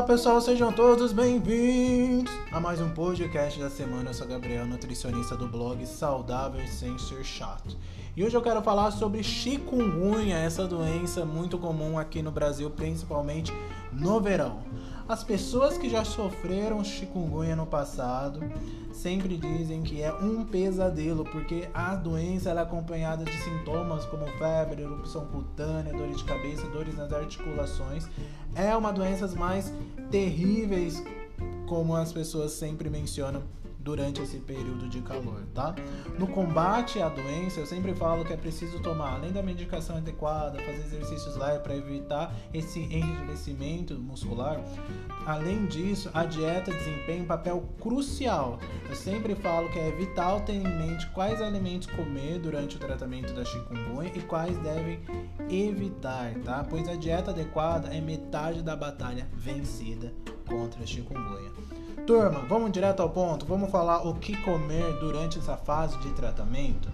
[0.00, 4.08] Olá pessoal, sejam todos bem-vindos a mais um podcast da semana.
[4.08, 7.76] Eu sou Gabriel, nutricionista do blog Saudável Sem Ser Chato.
[8.16, 13.52] E hoje eu quero falar sobre chikungunya, essa doença muito comum aqui no Brasil, principalmente
[13.92, 14.60] no verão.
[15.10, 18.40] As pessoas que já sofreram chikungunya no passado
[18.92, 24.82] sempre dizem que é um pesadelo, porque a doença é acompanhada de sintomas como febre,
[24.82, 28.06] erupção cutânea, dores de cabeça, dores nas articulações.
[28.54, 29.72] É uma doença mais
[30.12, 31.02] terríveis,
[31.66, 33.42] como as pessoas sempre mencionam
[33.80, 35.74] durante esse período de calor, tá?
[36.18, 40.58] No combate à doença, eu sempre falo que é preciso tomar, além da medicação adequada,
[40.58, 44.60] fazer exercícios leves para evitar esse enrijecimento muscular.
[45.26, 48.58] Além disso, a dieta desempenha um papel crucial.
[48.88, 53.32] Eu sempre falo que é vital ter em mente quais alimentos comer durante o tratamento
[53.32, 55.00] da chikungunya e quais devem
[55.48, 56.64] evitar, tá?
[56.68, 60.12] Pois a dieta adequada é metade da batalha vencida
[60.46, 61.79] contra a chikungunya.
[62.10, 66.88] Turma, vamos direto ao ponto, vamos falar o que comer durante essa fase de tratamento.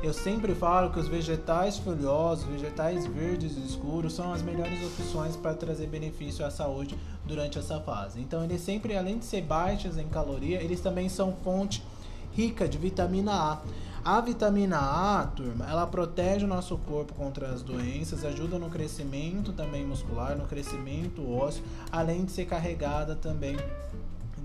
[0.00, 5.54] Eu sempre falo que os vegetais folhosos, vegetais verdes escuros são as melhores opções para
[5.54, 8.20] trazer benefício à saúde durante essa fase.
[8.20, 11.82] Então, eles sempre, além de ser baixos em caloria, eles também são fonte
[12.30, 13.58] rica de vitamina A.
[14.04, 19.52] A vitamina A, turma, ela protege o nosso corpo contra as doenças, ajuda no crescimento
[19.52, 23.56] também muscular, no crescimento ósseo, além de ser carregada também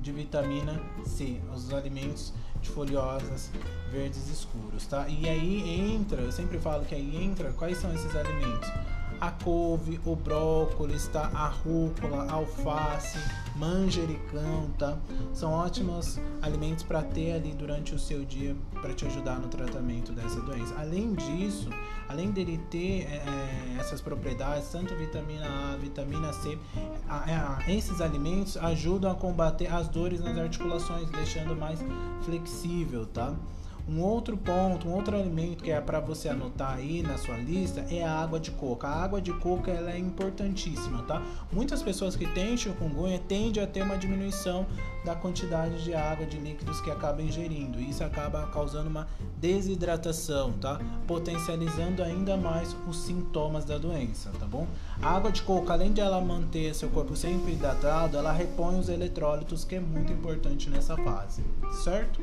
[0.01, 3.51] de vitamina C, os alimentos de folhosas
[3.91, 5.07] verdes escuros, tá?
[5.07, 8.69] E aí entra, eu sempre falo que aí entra, quais são esses alimentos?
[9.19, 11.29] A couve, o brócolis, tá?
[11.33, 13.17] a rúcula, a alface,
[13.55, 14.97] manjericão, tá?
[15.33, 20.11] São ótimos alimentos para ter ali durante o seu dia para te ajudar no tratamento
[20.11, 20.75] dessa doença.
[20.77, 21.69] Além disso,
[22.07, 26.57] além dele ter é, é essas propriedades, tanto vitamina A, vitamina C,
[27.07, 31.79] a, a, esses alimentos ajudam a combater as dores nas articulações, deixando mais
[32.23, 33.33] flexível, tá?
[33.87, 37.85] Um outro ponto, um outro alimento que é para você anotar aí na sua lista
[37.89, 38.85] é a água de coco.
[38.85, 41.21] A água de coco ela é importantíssima, tá?
[41.53, 44.65] Muitas pessoas que têm chikungunya tendem a ter uma diminuição
[45.05, 47.79] da quantidade de água, de líquidos que acaba ingerindo.
[47.79, 50.81] Isso acaba causando uma desidratação, tá?
[51.07, 54.67] Potencializando ainda mais os sintomas da doença, tá bom?
[55.01, 58.89] A água de coco, além de ela manter seu corpo sempre hidratado, ela repõe os
[58.89, 61.41] eletrólitos, que é muito importante nessa fase,
[61.85, 62.21] certo?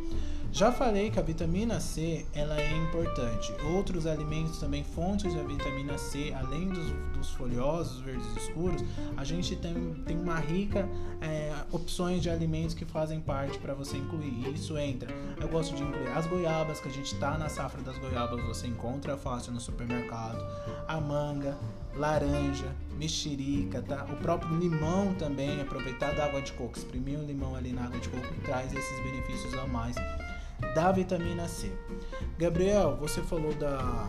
[0.55, 3.53] Já falei que a vitamina C ela é importante.
[3.75, 8.85] Outros alimentos também fontes de vitamina C, além dos, dos folhosos verdes escuros,
[9.17, 9.75] a gente tem,
[10.07, 10.89] tem uma rica
[11.21, 14.55] é, opções de alimentos que fazem parte para você incluir.
[14.55, 15.13] Isso entra.
[15.41, 18.69] Eu gosto de incluir as goiabas, que a gente está na safra das goiabas, você
[18.69, 20.39] encontra fácil no supermercado.
[20.87, 21.59] A manga,
[21.97, 24.05] laranja, mexerica, tá?
[24.05, 27.99] O próprio limão também, aproveitar da água de coco, exprimir o limão ali na água
[27.99, 29.97] de coco traz esses benefícios a mais
[30.75, 31.73] da vitamina C.
[32.39, 34.07] Gabriel, você falou da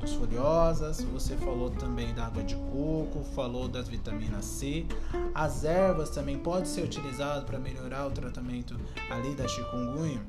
[0.00, 4.86] dos folhosas, você falou também da água de coco, falou das vitaminas C.
[5.34, 8.76] As ervas também podem ser utilizadas para melhorar o tratamento
[9.10, 10.22] ali da chikungunya?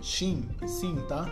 [0.00, 1.28] Sim, sim, tá?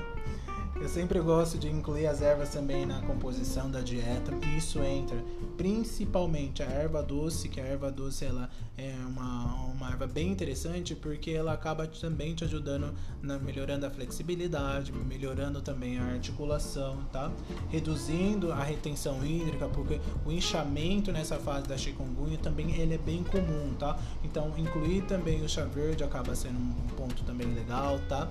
[0.82, 4.32] Eu sempre gosto de incluir as ervas também na composição da dieta.
[4.58, 5.16] Isso entra
[5.56, 10.96] principalmente a erva doce, que a erva doce ela é uma, uma erva bem interessante
[10.96, 12.92] porque ela acaba também te ajudando
[13.22, 17.30] na melhorando a flexibilidade, melhorando também a articulação, tá?
[17.68, 23.22] Reduzindo a retenção hídrica, porque o inchamento nessa fase da chikungunya também ele é bem
[23.22, 23.96] comum, tá?
[24.24, 28.28] Então incluir também o chá verde acaba sendo um ponto também legal, tá?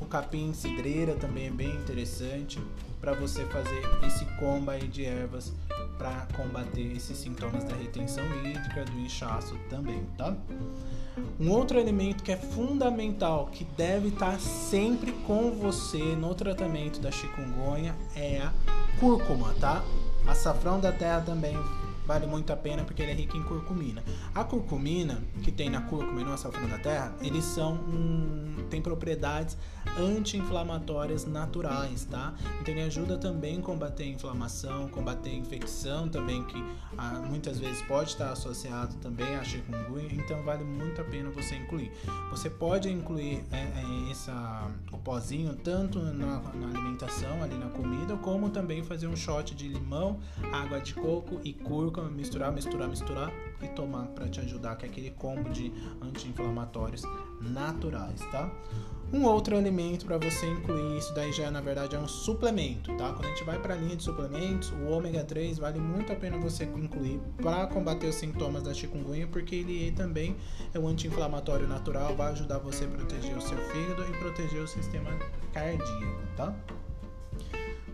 [0.00, 2.58] O capim cidreira também é bem interessante
[3.00, 5.52] para você fazer esse combo aí de ervas
[5.98, 10.34] para combater esses sintomas da retenção hídrica, do inchaço também, tá?
[11.38, 17.00] Um outro elemento que é fundamental, que deve estar tá sempre com você no tratamento
[17.00, 18.52] da chikungunya é a
[18.98, 19.84] cúrcuma, tá?
[20.26, 21.56] Açafrão da terra também
[22.10, 24.02] vale muito a pena porque ele é rico em curcumina.
[24.34, 28.82] A curcumina, que tem na cúrcuma e no açafrão da terra, eles são um, tem
[28.82, 29.56] propriedades
[29.96, 32.34] anti-inflamatórias naturais, tá?
[32.60, 36.64] Então ele ajuda também a combater a inflamação, combater a infecção também, que
[36.98, 41.54] ah, muitas vezes pode estar associado também a chikungunya, então vale muito a pena você
[41.54, 41.92] incluir.
[42.30, 48.16] Você pode incluir é, é, essa, o pozinho tanto na, na alimentação, ali na comida,
[48.16, 50.18] como também fazer um shot de limão,
[50.52, 53.32] água de coco e cúrcuma, misturar, misturar, misturar
[53.62, 57.02] e tomar para te ajudar, que é aquele combo de anti-inflamatórios
[57.40, 58.50] naturais, tá?
[59.12, 63.12] Um outro alimento para você incluir, isso daí já na verdade é um suplemento, tá?
[63.12, 66.16] Quando a gente vai para a linha de suplementos, o ômega 3 vale muito a
[66.16, 70.36] pena você incluir para combater os sintomas da chikungunya, porque ele também
[70.72, 74.68] é um anti-inflamatório natural, vai ajudar você a proteger o seu fígado e proteger o
[74.68, 75.10] sistema
[75.52, 76.54] cardíaco, tá?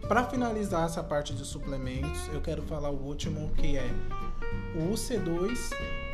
[0.08, 3.91] Para finalizar essa parte de suplementos, eu quero falar o último que é
[4.76, 6.06] o UC2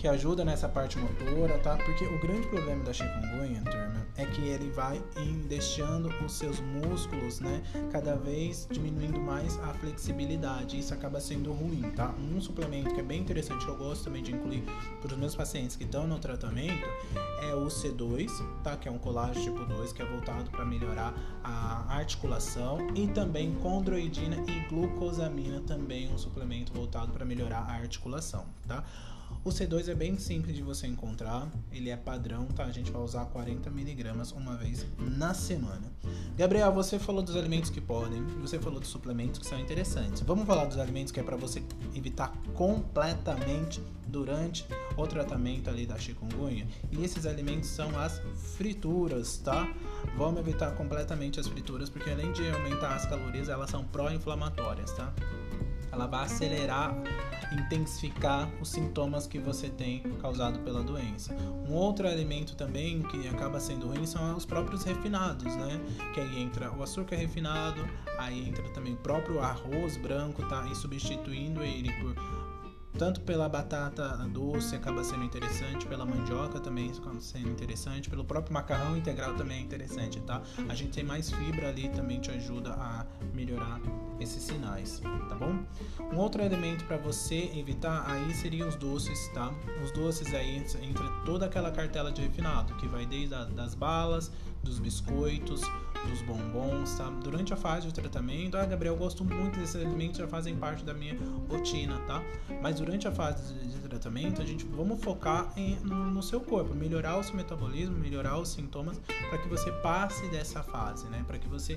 [0.00, 1.76] que ajuda nessa parte motora, tá?
[1.76, 5.02] Porque o grande problema da chikungunya, turma, é que ele vai
[5.46, 7.62] deixando os seus músculos, né,
[7.92, 10.78] cada vez diminuindo mais a flexibilidade.
[10.78, 12.14] Isso acaba sendo ruim, tá?
[12.18, 14.64] Um suplemento que é bem interessante, que eu gosto também de incluir
[15.02, 16.86] para os meus pacientes que estão no tratamento,
[17.42, 18.30] é o C2,
[18.64, 18.78] tá?
[18.78, 21.12] Que é um colágeno tipo 2, que é voltado para melhorar
[21.44, 28.46] a articulação e também condroitina e glucosamina, também um suplemento voltado para melhorar a articulação,
[28.66, 28.82] tá?
[29.42, 32.64] O C2 é bem simples de você encontrar, ele é padrão, tá?
[32.64, 35.90] A gente vai usar 40 miligramas uma vez na semana.
[36.36, 40.20] Gabriel, você falou dos alimentos que podem, você falou dos suplementos que são interessantes.
[40.20, 41.62] Vamos falar dos alimentos que é para você
[41.94, 44.66] evitar completamente durante
[44.96, 46.66] o tratamento ali da chikungunya.
[46.92, 48.20] E esses alimentos são as
[48.56, 49.72] frituras, tá?
[50.18, 55.14] Vamos evitar completamente as frituras porque além de aumentar as calorias, elas são pró-inflamatórias, tá?
[55.92, 56.94] ela vai acelerar,
[57.52, 61.34] intensificar os sintomas que você tem causado pela doença.
[61.68, 65.80] Um outro alimento também que acaba sendo ruim são os próprios refinados, né?
[66.14, 67.80] Que aí entra o açúcar refinado,
[68.18, 70.66] aí entra também o próprio arroz branco, tá?
[70.70, 72.14] E substituindo ele por
[72.98, 78.52] tanto pela batata doce acaba sendo interessante, pela mandioca também acaba sendo interessante, pelo próprio
[78.52, 80.42] macarrão integral também é interessante, tá?
[80.68, 83.80] A gente tem mais fibra ali também te ajuda a melhorar
[84.20, 85.58] esses sinais, tá bom?
[86.12, 89.52] Um outro elemento para você evitar aí seriam os doces, tá?
[89.82, 94.30] Os doces aí entre toda aquela cartela de refinado, que vai desde a, das balas,
[94.62, 95.62] dos biscoitos,
[96.08, 97.10] dos bombons, tá?
[97.22, 100.84] Durante a fase de tratamento, ah, Gabriel, eu gosto muito desses alimentos, já fazem parte
[100.84, 101.16] da minha
[101.48, 102.22] rotina, tá?
[102.62, 106.74] Mas durante a fase de tratamento, a gente vamos focar em, no, no, seu corpo,
[106.74, 111.24] melhorar o seu metabolismo, melhorar os sintomas, para que você passe dessa fase, né?
[111.26, 111.74] Para que você,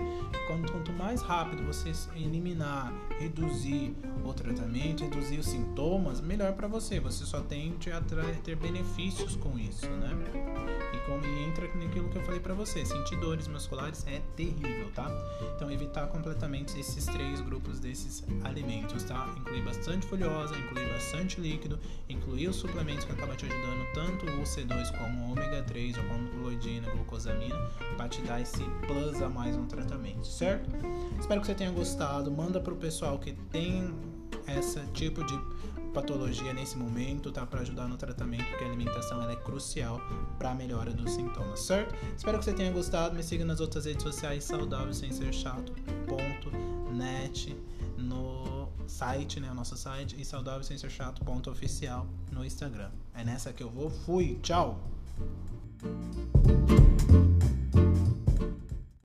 [0.48, 1.92] quanto, quanto mais rápido você
[2.34, 3.96] eliminar, reduzir
[4.26, 7.00] o tratamento, reduzir os sintomas, melhor para você.
[7.00, 8.02] Você só tende a
[8.44, 10.10] ter benefícios com isso, né?
[10.94, 15.08] E como entra naquilo que eu falei para você, sentir dores musculares é terrível, tá?
[15.56, 19.32] Então evitar completamente esses três grupos desses alimentos, tá?
[19.38, 21.80] Incluir bastante folhosa, incluir bastante líquido,
[22.10, 26.04] incluir os suplementos que acabam te ajudando, tanto o C2 como o ômega 3 ou
[26.06, 27.58] como gluidina, glucosamina,
[27.96, 30.70] para te dar esse plus a mais no tratamento, certo?
[31.20, 32.23] Espero que você tenha gostado.
[32.32, 33.94] Manda pro pessoal que tem
[34.48, 35.38] esse tipo de
[35.94, 37.46] patologia nesse momento, tá?
[37.46, 40.02] Para ajudar no tratamento, porque a alimentação ela é crucial
[40.38, 41.96] para a melhora dos sintomas, certo?
[42.18, 43.16] Espero que você tenha gostado.
[43.16, 45.32] Me siga nas outras redes sociais saudável sem ser.
[46.08, 46.52] Ponto,
[46.92, 47.56] net,
[47.98, 49.52] no site, né?
[49.52, 50.92] O nosso site e saudável sem ser.
[51.24, 52.90] Ponto oficial no Instagram.
[53.16, 53.90] É nessa que eu vou.
[53.90, 54.80] Fui, tchau!